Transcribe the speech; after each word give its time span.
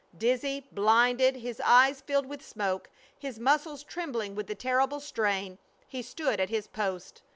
Dizzy, 0.17 0.65
blinded, 0.71 1.35
his 1.35 1.61
eyes 1.63 2.01
filled 2.01 2.25
with 2.25 2.43
smoke, 2.43 2.89
his 3.19 3.37
muscles 3.37 3.83
trembling 3.83 4.33
with 4.33 4.47
the 4.47 4.55
terrible 4.55 4.99
strain, 4.99 5.59
he 5.87 6.01
stood 6.01 6.39
at 6.39 6.49
his 6.49 6.65
post. 6.65 7.21